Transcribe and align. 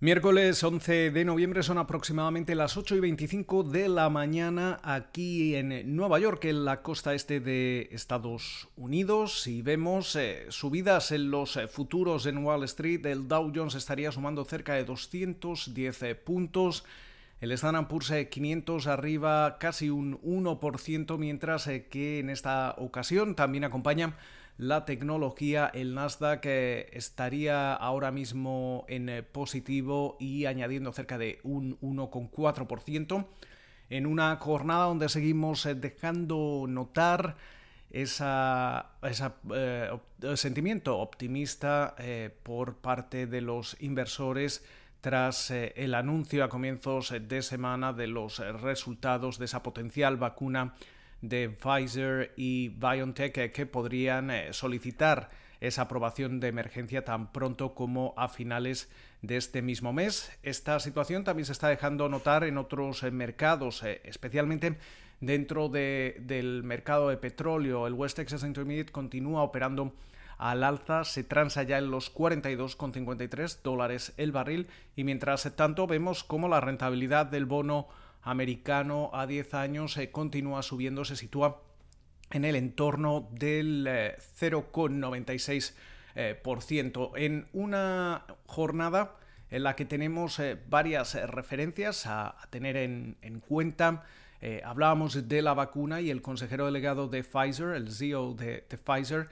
Miércoles 0.00 0.62
11 0.62 1.12
de 1.12 1.24
noviembre 1.24 1.62
son 1.62 1.78
aproximadamente 1.78 2.56
las 2.56 2.76
8 2.76 2.96
y 2.96 3.00
25 3.00 3.62
de 3.62 3.88
la 3.88 4.10
mañana 4.10 4.80
aquí 4.82 5.54
en 5.54 5.96
Nueva 5.96 6.18
York, 6.18 6.44
en 6.46 6.64
la 6.64 6.82
costa 6.82 7.14
este 7.14 7.38
de 7.38 7.88
Estados 7.92 8.68
Unidos. 8.76 9.46
Y 9.46 9.62
vemos 9.62 10.16
eh, 10.16 10.46
subidas 10.50 11.12
en 11.12 11.30
los 11.30 11.56
eh, 11.56 11.68
futuros 11.68 12.26
en 12.26 12.38
Wall 12.38 12.64
Street. 12.64 13.06
El 13.06 13.28
Dow 13.28 13.52
Jones 13.54 13.76
estaría 13.76 14.10
sumando 14.10 14.44
cerca 14.44 14.74
de 14.74 14.84
210 14.84 16.02
eh, 16.02 16.14
puntos. 16.16 16.84
El 17.40 17.52
Standard 17.52 17.86
Poor's 17.86 18.12
500 18.28 18.88
arriba 18.88 19.58
casi 19.58 19.90
un 19.90 20.20
1%, 20.22 21.18
mientras 21.18 21.66
que 21.88 22.18
en 22.18 22.30
esta 22.30 22.74
ocasión 22.78 23.36
también 23.36 23.64
acompaña 23.64 24.16
la 24.56 24.84
tecnología, 24.84 25.70
el 25.74 25.94
Nasdaq 25.94 26.46
eh, 26.46 26.88
estaría 26.92 27.74
ahora 27.74 28.12
mismo 28.12 28.84
en 28.88 29.08
eh, 29.08 29.22
positivo 29.24 30.16
y 30.20 30.44
añadiendo 30.46 30.92
cerca 30.92 31.18
de 31.18 31.40
un 31.42 31.78
1,4% 31.80 33.26
en 33.90 34.06
una 34.06 34.36
jornada 34.36 34.84
donde 34.84 35.08
seguimos 35.08 35.66
eh, 35.66 35.74
dejando 35.74 36.66
notar 36.68 37.36
ese 37.90 38.82
sentimiento 40.34 40.98
optimista 40.98 41.94
por 42.42 42.78
parte 42.78 43.28
de 43.28 43.40
los 43.40 43.76
inversores 43.78 44.64
tras 45.00 45.52
el 45.52 45.94
anuncio 45.94 46.42
a 46.42 46.48
comienzos 46.48 47.14
de 47.16 47.42
semana 47.42 47.92
de 47.92 48.08
los 48.08 48.40
resultados 48.62 49.38
de 49.38 49.44
esa 49.44 49.62
potencial 49.62 50.16
vacuna 50.16 50.74
de 51.28 51.48
Pfizer 51.48 52.32
y 52.36 52.68
BioNTech 52.68 53.38
eh, 53.38 53.52
que 53.52 53.66
podrían 53.66 54.30
eh, 54.30 54.52
solicitar 54.52 55.28
esa 55.60 55.82
aprobación 55.82 56.40
de 56.40 56.48
emergencia 56.48 57.04
tan 57.04 57.32
pronto 57.32 57.74
como 57.74 58.12
a 58.16 58.28
finales 58.28 58.90
de 59.22 59.38
este 59.38 59.62
mismo 59.62 59.92
mes. 59.94 60.30
Esta 60.42 60.78
situación 60.80 61.24
también 61.24 61.46
se 61.46 61.52
está 61.52 61.68
dejando 61.68 62.08
notar 62.10 62.44
en 62.44 62.58
otros 62.58 63.02
eh, 63.02 63.10
mercados, 63.10 63.82
especialmente 64.04 64.76
dentro 65.20 65.70
del 65.70 66.62
mercado 66.64 67.08
de 67.08 67.16
petróleo. 67.16 67.86
El 67.86 67.94
West 67.94 68.16
Texas 68.16 68.44
Intermediate 68.44 68.92
continúa 68.92 69.42
operando 69.42 69.94
al 70.36 70.62
alza, 70.64 71.04
se 71.04 71.24
transa 71.24 71.62
ya 71.62 71.78
en 71.78 71.90
los 71.90 72.12
42,53 72.14 73.62
dólares 73.62 74.12
el 74.18 74.32
barril 74.32 74.68
y 74.96 75.04
mientras 75.04 75.50
tanto 75.56 75.86
vemos 75.86 76.24
cómo 76.24 76.48
la 76.48 76.60
rentabilidad 76.60 77.24
del 77.24 77.46
bono 77.46 77.88
americano 78.24 79.10
a 79.12 79.26
10 79.26 79.54
años 79.54 79.96
eh, 79.96 80.10
continúa 80.10 80.62
subiendo, 80.62 81.04
se 81.04 81.14
sitúa 81.16 81.62
en 82.30 82.44
el 82.44 82.56
entorno 82.56 83.28
del 83.32 83.86
0,96%. 83.86 85.72
Eh, 86.16 86.40
eh, 86.46 86.92
en 87.16 87.46
una 87.52 88.24
jornada 88.46 89.16
en 89.50 89.62
la 89.62 89.76
que 89.76 89.84
tenemos 89.84 90.40
varias 90.68 91.14
referencias 91.28 92.06
a, 92.06 92.36
tener 92.50 92.76
en, 92.76 93.16
cuenta. 93.46 94.04
hablábamos 94.64 95.28
de 95.28 95.42
la 95.42 95.54
vacuna 95.54 96.00
y 96.00 96.10
el 96.10 96.22
consejero 96.22 96.66
delegado 96.66 97.08
de 97.08 97.22
Pfizer, 97.22 97.74
el 97.74 97.92
CEO 97.92 98.34
de, 98.34 98.64
Pfizer, 98.84 99.28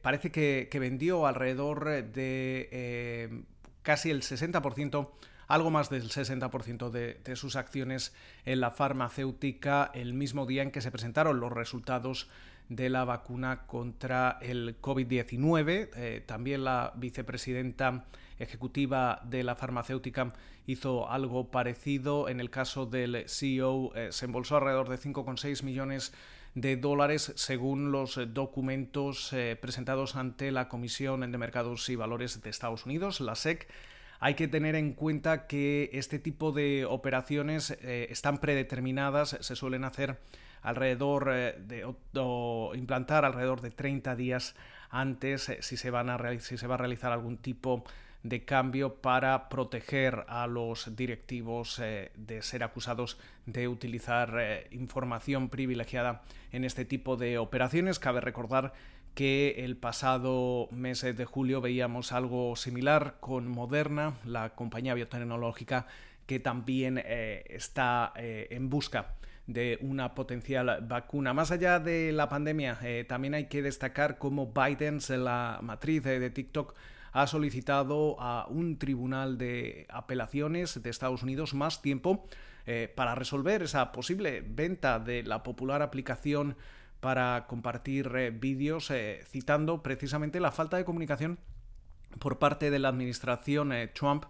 parece 0.00 0.30
que, 0.30 0.68
que, 0.70 0.78
vendió 0.78 1.26
alrededor 1.26 1.84
de 2.12 3.44
casi 3.82 4.10
el 4.10 4.22
60% 4.22 5.08
algo 5.52 5.70
más 5.70 5.90
del 5.90 6.08
60% 6.08 6.88
de, 6.88 7.36
sus 7.36 7.56
acciones 7.56 8.14
en 8.46 8.60
la 8.60 8.70
farmacéutica 8.70 9.90
el 9.92 10.14
mismo 10.14 10.46
día 10.46 10.62
en 10.62 10.70
que 10.70 10.80
se 10.80 10.90
presentaron 10.90 11.40
los 11.40 11.52
resultados 11.52 12.30
de 12.70 12.88
la 12.88 13.04
vacuna 13.04 13.66
contra 13.66 14.38
el 14.40 14.80
COVID-19. 14.80 15.90
Eh, 15.94 16.22
también 16.24 16.64
la 16.64 16.94
vicepresidenta 16.96 18.06
ejecutiva 18.38 19.20
de 19.24 19.42
la 19.42 19.54
farmacéutica 19.54 20.32
hizo 20.66 21.10
algo 21.10 21.50
parecido. 21.50 22.30
En 22.30 22.40
el 22.40 22.48
caso 22.48 22.86
del 22.86 23.28
CEO 23.28 23.94
eh, 23.94 24.08
se 24.10 24.24
embolsó 24.24 24.56
alrededor 24.56 24.88
de 24.88 24.96
5,6 24.96 25.64
millones 25.64 26.14
de 26.54 26.78
dólares 26.78 27.30
según 27.36 27.92
los 27.92 28.18
documentos 28.32 29.34
eh, 29.34 29.58
presentados 29.60 30.16
ante 30.16 30.50
la 30.50 30.70
Comisión 30.70 31.30
de 31.30 31.36
Mercados 31.36 31.90
y 31.90 31.96
Valores 31.96 32.40
de 32.40 32.48
Estados 32.48 32.86
Unidos, 32.86 33.20
la 33.20 33.34
SEC. 33.34 33.68
Hay 34.24 34.34
que 34.34 34.46
tener 34.46 34.76
en 34.76 34.92
cuenta 34.92 35.48
que 35.48 35.90
este 35.94 36.20
tipo 36.20 36.52
de 36.52 36.84
operaciones 36.84 37.76
eh, 37.82 38.06
están 38.08 38.38
predeterminadas, 38.38 39.36
se 39.40 39.56
suelen 39.56 39.82
hacer 39.82 40.20
alrededor 40.62 41.28
eh, 41.32 41.56
de 41.58 41.84
implantar 42.78 43.24
alrededor 43.24 43.62
de 43.62 43.72
30 43.72 44.14
días 44.14 44.54
antes 44.90 45.48
eh, 45.48 45.58
si, 45.60 45.76
se 45.76 45.90
van 45.90 46.08
a 46.08 46.38
si 46.38 46.56
se 46.56 46.68
va 46.68 46.76
a 46.76 46.78
realizar 46.78 47.10
algún 47.10 47.36
tipo 47.36 47.82
de 48.22 48.44
cambio 48.44 48.94
para 48.94 49.48
proteger 49.48 50.24
a 50.28 50.46
los 50.46 50.94
directivos 50.94 51.78
de 51.78 52.42
ser 52.42 52.62
acusados 52.62 53.18
de 53.46 53.66
utilizar 53.66 54.68
información 54.70 55.48
privilegiada 55.48 56.22
en 56.52 56.62
este 56.62 56.84
tipo 56.84 57.16
de 57.16 57.38
operaciones. 57.38 57.98
Cabe 57.98 58.20
recordar 58.20 58.72
que 59.14 59.64
el 59.64 59.76
pasado 59.76 60.68
mes 60.70 61.02
de 61.02 61.24
julio 61.24 61.60
veíamos 61.60 62.12
algo 62.12 62.56
similar 62.56 63.16
con 63.20 63.48
Moderna, 63.48 64.14
la 64.24 64.54
compañía 64.54 64.94
biotecnológica 64.94 65.86
que 66.26 66.40
también 66.40 67.00
eh, 67.04 67.44
está 67.48 68.12
eh, 68.16 68.48
en 68.50 68.70
busca 68.70 69.14
de 69.46 69.78
una 69.82 70.14
potencial 70.14 70.78
vacuna. 70.88 71.34
Más 71.34 71.50
allá 71.50 71.80
de 71.80 72.12
la 72.12 72.28
pandemia, 72.28 72.78
eh, 72.82 73.04
también 73.06 73.34
hay 73.34 73.46
que 73.46 73.60
destacar 73.60 74.18
cómo 74.18 74.52
Biden, 74.52 75.00
la 75.24 75.58
matriz 75.62 76.04
de 76.04 76.30
TikTok, 76.30 76.74
ha 77.12 77.26
solicitado 77.26 78.16
a 78.20 78.46
un 78.48 78.78
tribunal 78.78 79.36
de 79.36 79.86
apelaciones 79.90 80.82
de 80.82 80.88
Estados 80.88 81.22
Unidos 81.22 81.52
más 81.52 81.82
tiempo 81.82 82.26
para 82.94 83.14
resolver 83.14 83.64
esa 83.64 83.92
posible 83.92 84.42
venta 84.46 84.98
de 84.98 85.22
la 85.24 85.42
popular 85.42 85.82
aplicación 85.82 86.56
para 87.02 87.46
compartir 87.48 88.12
eh, 88.14 88.30
vídeos 88.30 88.88
eh, 88.92 89.24
citando 89.26 89.82
precisamente 89.82 90.38
la 90.38 90.52
falta 90.52 90.76
de 90.76 90.84
comunicación 90.84 91.40
por 92.20 92.38
parte 92.38 92.70
de 92.70 92.78
la 92.78 92.90
administración 92.90 93.72
eh, 93.72 93.88
Trump 93.88 94.24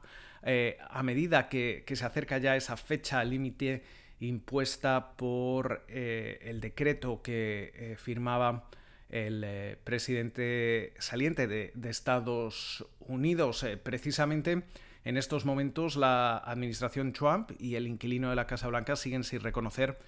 a 0.90 1.02
medida 1.04 1.48
que, 1.48 1.84
se 1.86 2.04
acerca 2.04 2.38
ya 2.38 2.56
esa 2.56 2.76
fecha 2.76 3.22
límite 3.22 3.84
impuesta 4.18 5.12
por 5.16 5.84
el 5.86 6.60
decreto 6.60 7.22
que 7.22 7.94
firmaba 7.96 8.68
el 9.08 9.78
presidente 9.84 10.94
saliente 10.98 11.46
de, 11.46 11.70
de 11.76 11.90
Estados 11.90 12.84
Unidos. 12.98 13.64
precisamente 13.84 14.64
en 15.04 15.16
estos 15.16 15.44
momentos 15.44 15.96
la 15.96 16.38
administración 16.38 17.12
Trump 17.12 17.50
y 17.58 17.74
el 17.74 17.86
inquilino 17.86 18.30
de 18.30 18.36
la 18.36 18.46
Casa 18.46 18.68
Blanca 18.68 18.96
siguen 18.96 19.24
sin 19.24 19.40
reconocer 19.40 19.98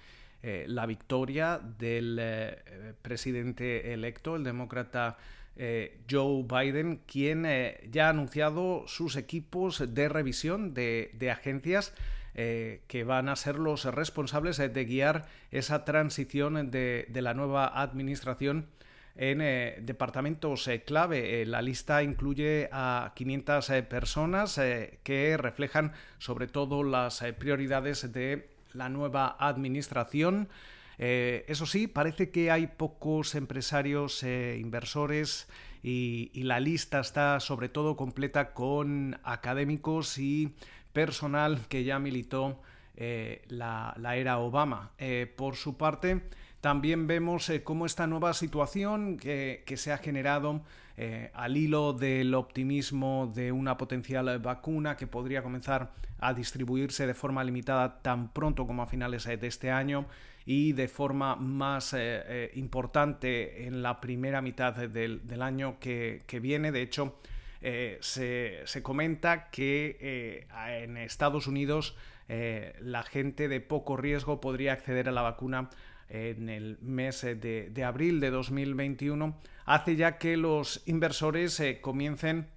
eh, 0.47 0.65
la 0.67 0.85
victoria 0.85 1.59
del 1.79 2.19
eh, 2.21 2.93
presidente 3.01 3.93
electo, 3.93 4.35
el 4.35 4.43
demócrata 4.43 5.17
eh, 5.55 6.01
Joe 6.09 6.43
Biden, 6.43 7.01
quien 7.07 7.47
ya 7.89 8.07
ha 8.07 8.09
anunciado 8.09 8.83
sus 8.87 9.15
equipos 9.15 9.95
de 9.95 10.07
revisión 10.07 10.73
de, 10.73 11.29
agencias 11.31 11.93
que 12.35 13.03
van 13.07 13.29
a 13.29 13.35
ser 13.37 13.55
los 13.55 13.85
responsables 13.85 14.57
de 14.57 14.85
guiar 14.85 15.25
esa 15.51 15.85
transición 15.85 16.69
de, 16.69 17.07
la 17.11 17.33
nueva 17.33 17.81
administración 17.81 18.67
en 19.15 19.85
departamentos 19.85 20.69
clave. 20.85 21.45
la 21.45 21.61
lista 21.61 22.03
incluye 22.03 22.69
a 22.71 23.13
500 23.15 23.71
personas 23.89 24.59
que 25.03 25.37
reflejan 25.37 25.93
sobre 26.19 26.47
todo 26.47 26.83
las 26.83 27.23
prioridades 27.37 28.11
de 28.11 28.55
la 28.75 28.89
nueva 28.89 29.35
administración. 29.39 30.49
Eh, 30.97 31.45
eso 31.47 31.65
sí, 31.65 31.87
parece 31.87 32.29
que 32.29 32.51
hay 32.51 32.67
pocos 32.67 33.35
empresarios 33.35 34.23
inversores 34.23 35.47
y, 35.83 36.31
la 36.43 36.59
lista 36.59 36.99
está 36.99 37.39
sobre 37.39 37.69
todo 37.69 37.95
completa 37.95 38.53
con 38.53 39.19
académicos 39.23 40.17
y 40.17 40.55
personal 40.93 41.59
que 41.67 41.83
ya 41.83 41.99
militó 41.99 42.61
eh, 42.95 43.43
la, 43.49 43.93
era 44.15 44.37
Obama. 44.39 44.91
por 45.35 45.55
su 45.55 45.77
parte, 45.77 46.21
también 46.65 47.05
vemos 47.05 47.51
cómo 47.63 47.85
esta 47.85 48.07
nueva 48.07 48.33
situación 48.33 49.17
que, 49.17 49.61
que 49.67 49.77
se 49.77 49.91
ha 49.91 49.99
generado 49.99 50.63
eh, 50.97 51.29
al 51.35 51.57
hilo 51.57 51.93
del 51.93 52.33
optimismo 52.33 53.31
de 53.35 53.51
una 53.51 53.77
potencial 53.77 54.39
vacuna 54.39 54.97
que 54.97 55.05
podría 55.05 55.43
comenzar 55.43 55.91
a 56.17 56.33
distribuirse 56.33 57.05
de 57.05 57.13
forma 57.13 57.43
limitada 57.43 58.01
tan 58.01 58.33
pronto 58.33 58.65
como 58.65 58.81
a 58.81 58.87
finales 58.87 59.25
de 59.25 59.45
este 59.45 59.69
año 59.69 60.07
y 60.43 60.73
de 60.73 60.87
forma 60.87 61.35
más 61.35 61.93
eh, 61.93 61.97
eh, 61.99 62.51
importante 62.55 63.67
en 63.67 63.83
la 63.83 64.01
primera 64.01 64.41
mitad 64.41 64.73
del, 64.73 65.41
año 65.43 65.77
que, 65.79 66.23
viene. 66.41 66.71
De 66.71 66.81
hecho, 66.81 67.19
se, 67.61 68.61
se, 68.65 68.81
comenta 68.81 69.51
que 69.51 70.47
en 70.81 70.97
Estados 70.97 71.45
Unidos 71.45 71.95
la 72.27 73.03
gente 73.03 73.47
de 73.49 73.61
poco 73.61 73.97
riesgo 73.97 74.41
podría 74.41 74.73
acceder 74.73 75.09
a 75.09 75.11
la 75.11 75.21
vacuna 75.21 75.69
en 76.09 76.49
el 76.49 76.77
mes 76.81 77.21
de, 77.21 77.83
abril 77.83 78.19
de 78.19 78.31
2021 78.31 79.39
hace 79.65 79.95
ya 79.95 80.17
que 80.17 80.37
los 80.37 80.83
inversores 80.85 81.59
eh, 81.59 81.81
comiencen 81.81 82.47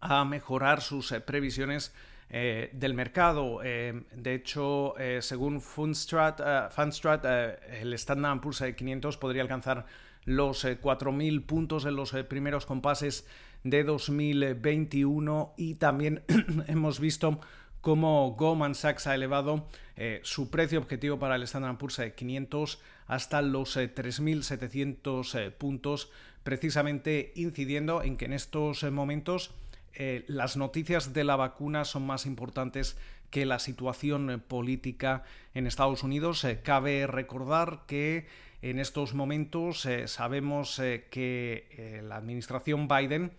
a 0.00 0.24
mejorar 0.24 0.80
sus 0.80 1.12
previsiones 1.26 1.94
del 2.30 2.94
mercado. 2.94 3.60
de 3.60 4.34
hecho, 4.34 4.94
según 5.20 5.60
Fundstrat, 5.60 6.40
Fundstrat 6.72 7.26
el 7.26 7.92
Standard 7.92 8.40
Poor's 8.40 8.64
500 8.74 9.18
podría 9.18 9.42
alcanzar 9.42 9.84
los 10.24 10.64
4.000 10.64 11.44
puntos 11.44 11.84
en 11.84 11.94
los 11.94 12.12
primeros 12.30 12.64
compases 12.64 13.26
de 13.64 13.84
2021 13.84 15.54
y 15.56 15.74
también 15.74 16.24
hemos 16.66 17.00
visto 17.00 17.40
cómo 17.82 18.34
Goldman 18.38 18.74
Sachs 18.74 19.06
ha 19.08 19.14
elevado 19.14 19.66
eh, 19.96 20.20
su 20.22 20.48
precio 20.50 20.78
objetivo 20.78 21.18
para 21.18 21.34
el 21.34 21.42
Standard 21.42 21.76
Poor's 21.76 22.00
500 22.16 22.80
hasta 23.08 23.42
los 23.42 23.76
3.700 23.76 25.34
eh, 25.34 25.46
eh, 25.46 25.50
puntos, 25.50 26.10
precisamente 26.44 27.32
incidiendo 27.34 28.02
en 28.02 28.16
que 28.16 28.24
en 28.24 28.32
estos 28.32 28.84
momentos 28.84 29.50
las 30.26 30.56
noticias 30.56 31.12
de 31.12 31.22
la 31.22 31.36
vacuna 31.36 31.84
son 31.84 32.06
más 32.06 32.24
importantes 32.24 32.96
que 33.28 33.44
la 33.44 33.58
situación 33.58 34.42
política 34.48 35.22
en 35.52 35.66
Estados 35.66 36.02
Unidos. 36.02 36.46
cabe 36.62 37.06
recordar 37.06 37.82
que 37.86 38.26
en 38.62 38.78
estos 38.78 39.12
momentos 39.12 39.86
sabemos 40.06 40.80
que 41.10 42.00
la 42.04 42.16
administración 42.16 42.88
Biden 42.88 43.32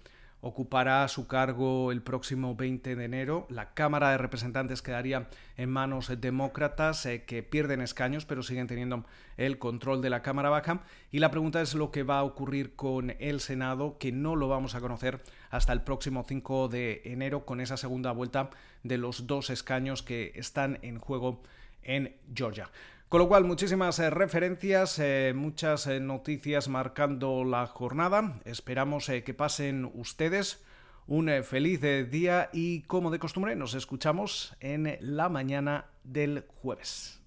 ocupará 0.43 1.07
su 1.07 1.25
cargo 1.25 1.93
el 1.93 2.01
próximo 2.01 2.53
20 2.53 2.97
de 2.97 3.05
enero. 3.05 3.47
La 3.49 3.73
Cámara 3.73 4.11
de 4.11 4.17
Representantes 4.17 4.81
quedaría 4.81 5.29
en 5.55 5.69
manos 5.69 6.11
demócratas 6.19 7.05
eh, 7.05 7.23
que 7.23 7.43
pierden 7.43 7.79
escaños 7.79 8.25
pero 8.25 8.43
siguen 8.43 8.67
teniendo 8.67 9.05
el 9.37 9.57
control 9.57 10.01
de 10.01 10.09
la 10.09 10.21
Cámara 10.21 10.49
Baja. 10.49 10.81
Y 11.11 11.19
la 11.19 11.31
pregunta 11.31 11.61
es 11.61 11.75
lo 11.75 11.91
que 11.91 12.03
va 12.03 12.19
a 12.19 12.23
ocurrir 12.23 12.75
con 12.75 13.15
el 13.19 13.39
Senado, 13.39 13.97
que 13.97 14.11
no 14.11 14.35
lo 14.35 14.49
vamos 14.49 14.75
a 14.75 14.81
conocer 14.81 15.21
hasta 15.49 15.71
el 15.71 15.81
próximo 15.81 16.25
5 16.27 16.67
de 16.67 17.01
enero 17.05 17.45
con 17.45 17.61
esa 17.61 17.77
segunda 17.77 18.11
vuelta 18.11 18.49
de 18.83 18.97
los 18.97 19.27
dos 19.27 19.49
escaños 19.49 20.03
que 20.03 20.33
están 20.35 20.77
en 20.81 20.99
juego 20.99 21.41
en 21.83 22.17
Georgia. 22.35 22.69
Con 23.13 23.19
lo 23.19 23.27
cual, 23.27 23.43
muchísimas 23.43 23.99
eh, 23.99 24.09
referencias, 24.09 24.97
eh, 24.97 25.33
muchas 25.35 25.85
eh, 25.85 25.99
noticias 25.99 26.67
marcando 26.67 27.43
la 27.43 27.67
jornada. 27.67 28.41
Esperamos 28.43 29.05
que 29.05 29.33
pasen 29.35 29.91
ustedes 29.93 30.65
un 31.05 31.29
feliz 31.43 31.79
día 32.09 32.49
y, 32.53 32.81
como 32.81 33.11
de 33.11 33.19
costumbre, 33.19 33.55
nos 33.55 33.75
escuchamos 33.75 34.55
en 34.61 34.97
la 34.99 35.29
mañana 35.29 35.91
del 36.03 36.43
jueves. 36.47 37.22